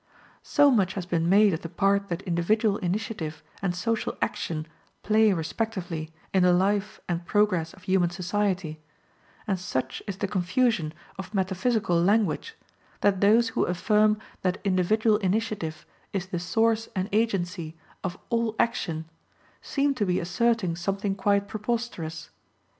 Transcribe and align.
So 0.41 0.71
much 0.71 0.93
has 0.95 1.05
been 1.05 1.29
made 1.29 1.53
of 1.53 1.61
the 1.61 1.69
part 1.69 2.09
that 2.09 2.23
individual 2.23 2.77
initiative 2.77 3.43
and 3.61 3.75
social 3.75 4.17
action 4.19 4.65
play 5.03 5.31
respectively 5.31 6.11
in 6.33 6.41
the 6.41 6.53
life 6.53 6.99
and 7.07 7.23
progress 7.23 7.71
of 7.73 7.83
human 7.83 8.09
society; 8.09 8.81
and 9.45 9.59
such 9.59 10.01
is 10.07 10.17
the 10.17 10.27
confusion 10.27 10.95
of 11.19 11.35
metaphysical 11.35 12.01
language, 12.01 12.55
that 13.01 13.21
those 13.21 13.49
who 13.49 13.65
affirm 13.65 14.17
that 14.41 14.57
individual 14.63 15.17
initiative 15.17 15.85
is 16.13 16.25
the 16.25 16.39
source 16.39 16.89
and 16.95 17.07
agency 17.11 17.77
of 18.03 18.17
all 18.31 18.55
action 18.57 19.05
seem 19.61 19.93
to 19.93 20.05
be 20.07 20.19
asserting 20.19 20.75
something 20.75 21.13
quite 21.13 21.47
preposterous. 21.47 22.31